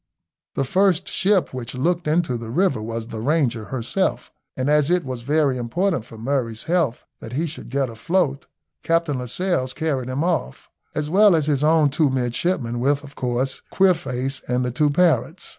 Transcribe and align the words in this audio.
The 0.55 0.63
first 0.63 1.07
ship 1.07 1.53
which 1.53 1.75
looked 1.75 2.07
into 2.07 2.35
the 2.35 2.49
river 2.49 2.81
was 2.81 3.05
the 3.09 3.21
Ranger 3.21 3.65
herself, 3.65 4.31
and 4.57 4.67
as 4.67 4.89
it 4.89 5.05
was 5.05 5.21
very 5.21 5.59
important 5.59 6.05
for 6.05 6.17
Murray's 6.17 6.63
health 6.63 7.05
that 7.19 7.33
he 7.33 7.45
should 7.45 7.69
get 7.69 7.87
afloat, 7.87 8.47
Captain 8.81 9.19
Lascelles 9.19 9.73
carried 9.73 10.09
him 10.09 10.23
off, 10.23 10.71
as 10.95 11.11
well 11.11 11.35
as 11.35 11.45
his 11.45 11.63
own 11.63 11.91
two 11.91 12.09
midshipmen, 12.09 12.79
with, 12.79 13.03
of 13.03 13.13
course, 13.13 13.61
Queerface 13.71 14.41
and 14.47 14.65
the 14.65 14.71
two 14.71 14.89
parrots. 14.89 15.49